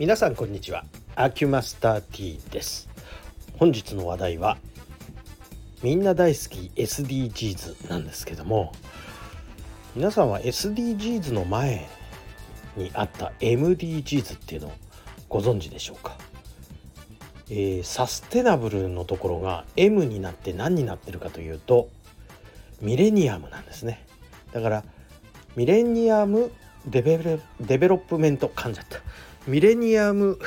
[0.00, 0.86] 皆さんこんにちは。
[1.14, 2.88] アキュマスター T です。
[3.58, 4.56] 本日の話題は
[5.82, 8.72] みんな大好き SDGs なんですけども
[9.94, 11.86] 皆さんは SDGs の前
[12.78, 14.72] にあった MDGs っていうのを
[15.28, 16.16] ご存知でしょうか、
[17.50, 21.90] えー、サステナブルのところが M になって何になってるかというと
[22.80, 24.06] ミレニアムなんですね。
[24.54, 24.82] だから
[25.56, 26.50] Millennium
[26.86, 29.02] Development 噛んじゃった
[29.46, 30.38] Millennium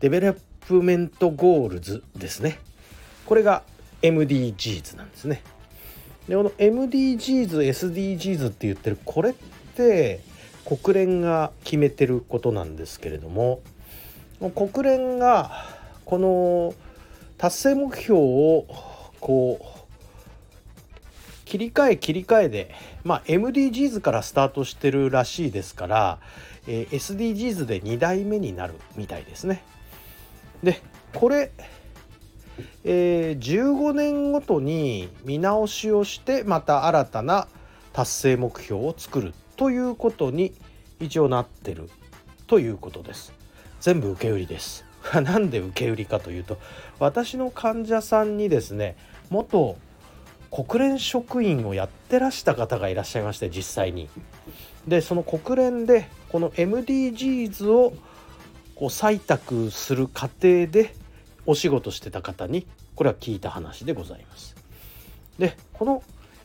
[0.00, 2.58] Development Goals ですね。
[3.26, 3.62] これが
[4.00, 5.42] MDGs なんですね。
[6.28, 9.34] でこの MDGs、SDGs って言ってるこれっ
[9.76, 10.20] て
[10.64, 13.60] 国連が決めてることなんですけれども
[14.54, 15.66] 国連が
[16.04, 16.74] この
[17.36, 18.66] 達成目標を
[19.20, 19.81] こう
[21.52, 22.74] 切り替え切り替えで、
[23.04, 26.18] まあ、MDGs からスタートしてるらしいですから、
[26.66, 29.62] えー、SDGs で2代目になるみたいですね。
[30.62, 30.80] で
[31.14, 31.52] これ、
[32.84, 37.48] えー、15年ごとに見直しをしてまた新たな
[37.92, 40.54] 達成目標を作るということに
[41.00, 41.90] 一応なってる
[42.46, 43.34] ということです。
[43.82, 44.86] 全部受け売りです。
[45.22, 46.56] なんで受け売りかというと
[46.98, 48.96] 私の患者さんにですね
[49.28, 49.76] 元
[50.52, 54.10] 国連職員をやってらした方がいらっしゃいまして実際に。
[54.86, 57.94] でその国連でこの MDGs を
[58.74, 60.94] こう採択する過程で
[61.46, 64.54] お仕事してた方にこれは聞いた話でございます。
[65.38, 66.02] でこの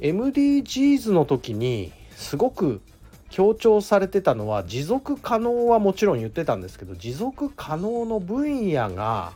[0.00, 2.80] MDGs の時にすごく
[3.28, 9.32] 強調されてたのは持続可能はもちろん言ってたんですけど持続可能の分野が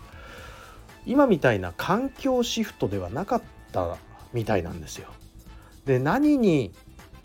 [1.05, 3.99] 今みたいな環境シフトではなかった
[4.35, 5.09] みたいなんですよ。
[5.87, 6.73] で何に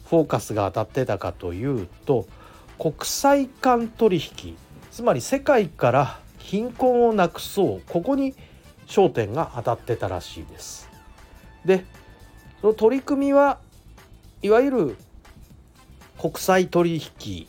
[0.05, 2.27] フォーカスが当たってたかというと
[2.79, 4.57] 国際間取引
[4.91, 8.33] つまり世界から貧困をなくそうここに
[8.87, 10.89] 焦点が当たってたらしいです。
[11.65, 11.85] で
[12.61, 13.59] その取り組みは
[14.41, 14.97] いわゆる
[16.19, 17.47] 国際取引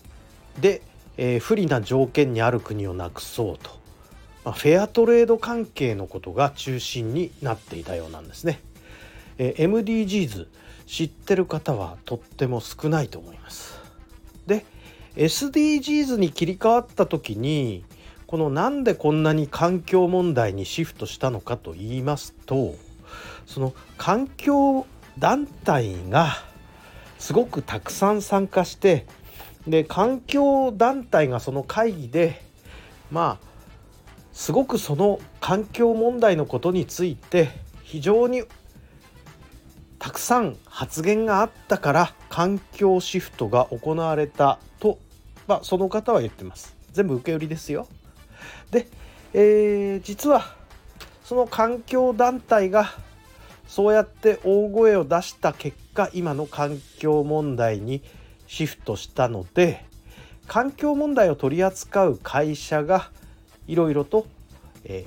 [0.61, 0.83] で、
[1.17, 3.71] えー、不利な条件にある国をなくそうと、
[4.45, 8.61] まあ、フェアトレード関係のことが中心になっていたようなんですね。
[9.43, 10.49] え MDGs
[10.87, 13.81] 知ってる方はとっても少ないと思います。
[14.47, 14.67] で
[15.17, 17.85] SDGs に切り替わった時に
[18.27, 22.75] このなんでこんなに環境問題にシフトしたのかと言いますと
[23.47, 24.87] その環境
[25.19, 26.37] 団体が
[27.19, 29.07] すごくたくさん参加して
[29.67, 32.43] で環境団体がその会議で
[33.11, 33.47] まあ
[34.33, 37.49] すごくその環境問題のことについて
[37.83, 38.45] 非常に
[40.01, 44.99] たくさん発言があったから環境シフトが行われたと、
[45.47, 47.87] まあ、その方は言ってます全部受け売りですよ
[48.71, 48.89] で、
[49.35, 50.57] えー、実は
[51.23, 52.95] その環境団体が
[53.69, 58.03] そうやって大声を出した結果今の環境問題に
[58.47, 59.85] シフトしたので
[60.47, 63.11] 環境問題を取り扱う会社が
[63.69, 64.27] いろいろと、
[64.85, 65.05] え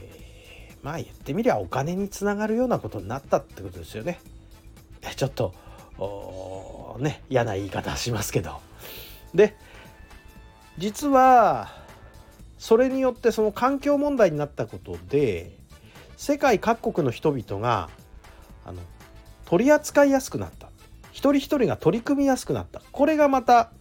[0.81, 4.19] ー、まあ言ってみりゃお金につながるようなことになったってことですよね。
[5.15, 5.53] ちょっと
[6.99, 8.59] ね嫌な言い方しますけど。
[9.33, 9.55] で
[10.77, 11.69] 実は
[12.57, 15.57] それによってその環境問題になったことで
[16.17, 17.89] 世界各国の人々が
[18.65, 18.79] あの
[19.45, 20.69] 取り扱いやすくなった。
[21.11, 22.81] 一人一人が取り組みやすくなった。
[22.91, 23.71] これがまた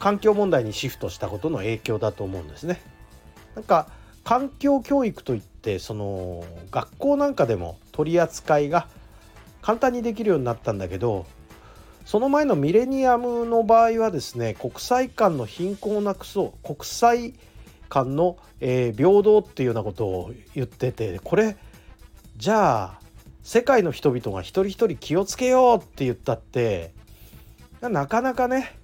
[0.00, 2.82] 環境問題にシフトしたことの影響だと思うんですね。
[3.54, 3.88] なんか
[4.24, 8.88] 環境教育といってその学校なんかでも取り扱いが
[9.64, 11.24] 簡単にできるようになったんだけど
[12.04, 17.32] その前のミレニアムの場合はですね国際間の貧困をなくそう国際
[17.88, 21.56] 間の、えー、平等っていうようなことを言っててこれ
[22.36, 23.00] じゃあ
[23.42, 26.92] 世界の人々が一人一人気をつけようって言ったって
[27.80, 28.76] なかなかね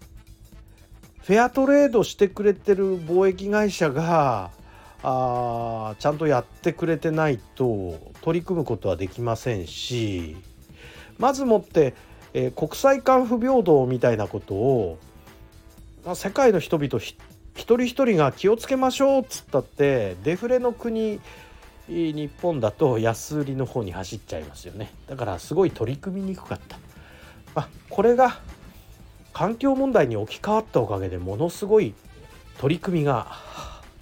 [1.19, 4.51] フェアトレードしてくれてる貿易会社が
[5.03, 10.39] あちゃんとやってくれてないと取り組むことはできませんし
[11.21, 11.95] まずもって、
[12.33, 14.99] えー、国際間不平等みたいなことを、
[16.05, 17.17] まあ、世界の人々一
[17.55, 21.21] 人一人が気をつけましょうっつったってデフレの国
[21.89, 24.93] 日本だと安売りの方に走っちゃいますよね。
[25.09, 26.79] だからすごい取り組みにくかった、
[27.55, 28.39] まあ、これが
[29.33, 31.95] 環境問題に置き換わったおかげでものすごい
[32.59, 33.33] 取り組みが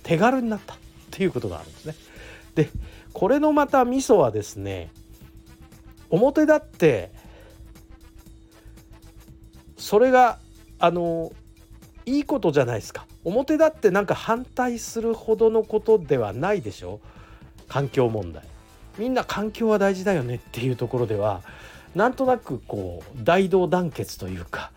[0.02, 0.76] 手軽になったっ
[1.10, 1.94] ていうことがあるんですね。
[2.54, 2.68] で
[3.12, 4.92] これのまたミソはですね
[6.10, 7.12] 表立って
[9.76, 10.38] それが
[10.78, 11.32] あの
[12.06, 13.06] いいことじゃないですか。
[13.24, 17.00] 表だってなんか反対するほどのことではないでしょ。
[17.68, 18.44] 環境問題。
[18.96, 21.42] みんな環境は大事だよねっていうところでは
[21.94, 24.72] なんとなくこう大同団結というか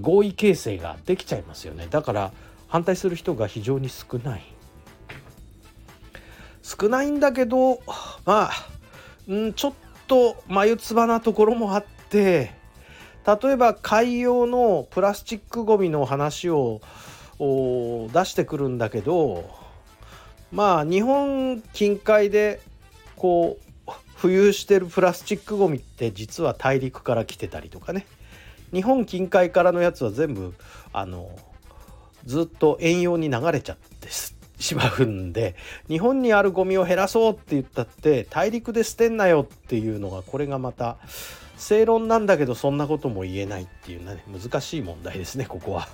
[0.00, 1.86] 合意形成ができちゃいますよね。
[1.90, 2.32] だから
[2.68, 4.42] 反対する人が非常に少ない。
[6.62, 7.80] 少ないんだけど
[8.24, 8.50] まあ、
[9.28, 9.72] うん、ちょっ
[10.12, 12.52] と眉唾なところもあって
[13.26, 16.82] 例えば海洋のプラスチックごみの話を
[17.38, 19.48] 出してくるんだけど
[20.50, 22.60] まあ日本近海で
[23.16, 23.56] こ
[23.86, 28.06] う浮遊してるプラスチックごみって実は大陸から来てたりとかね。
[28.72, 30.54] 日本近海からのやつは全部
[30.92, 31.30] あの
[32.24, 34.08] ずっと遠洋に流れちゃって
[34.62, 35.56] しまうんで
[35.88, 40.96] 日本にあるゴミを減らそうって言ったって大陸で捨てんなよっていうのがこれがまた
[41.56, 45.88] 正論なんだけどそんなことも言えないっていうね難しい問題ですねここは。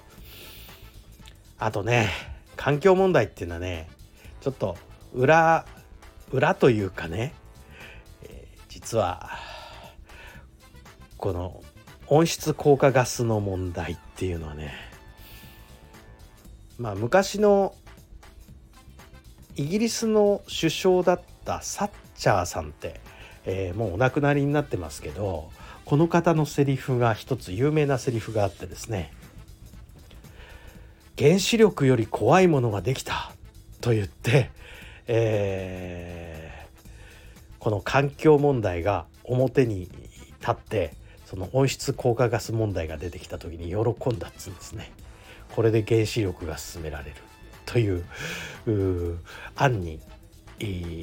[1.58, 2.08] あとね
[2.56, 3.88] 環境問題っていうのはね
[4.40, 4.76] ちょっと
[5.12, 5.66] 裏
[6.30, 7.34] 裏というかね、
[8.22, 9.30] えー、実は
[11.16, 11.62] この
[12.06, 14.72] 温室効果ガスの問題っていうのはね
[16.78, 17.74] まあ昔の
[19.58, 23.00] イギリスの首相だったサッチャーさんって、
[23.44, 25.50] えー、もうお亡くなりになってますけど
[25.84, 29.12] この方のセリフが一つ有名なセリフがあってですね
[31.18, 33.32] 原子力より怖いものができた
[33.80, 34.52] と言って、
[35.08, 39.88] えー、この環境問題が表に
[40.40, 40.94] 立って
[41.26, 44.92] その温室効果ガス問題が出てきた時に喜んだっつうんですね。
[45.54, 47.16] これで原子力が進められる
[47.68, 49.18] という
[49.54, 50.00] 案に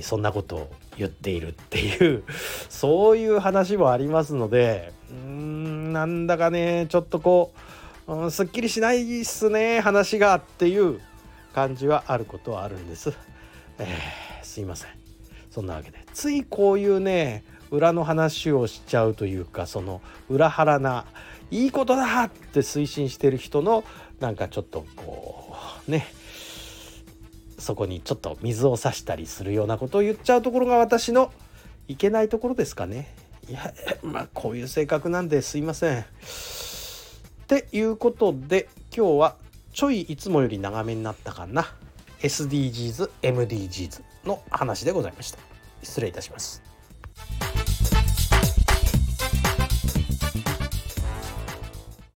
[0.01, 2.23] そんなことを言っているっていう
[2.69, 7.53] そういう話もありますのでうんなんだかねちょっとこ
[8.07, 10.99] う、うん、すっきりしないっすね話がっていう
[11.53, 13.13] 感じはあることはあるんです。
[13.77, 14.89] えー、すいません
[15.51, 21.05] そんなわけでついこういうね裏の話をしちゃうというかその裏腹な
[21.51, 23.83] いいことだって推進してる人の
[24.19, 25.55] なんかちょっとこ
[25.87, 26.07] うね
[27.65, 31.33] そこにちょっと水を差したりするようなことを言っちゃうところが私の
[31.87, 33.11] いけないところですかね。
[33.49, 33.73] いや
[34.03, 36.01] まあこういう性格なんですいません。
[36.01, 36.05] っ
[37.47, 39.35] ていうことで今日は
[39.73, 41.73] ちょいいつもより長めになったかな
[42.21, 45.39] SDGs、MDGs の話でございました。
[45.81, 46.74] 失礼いたします。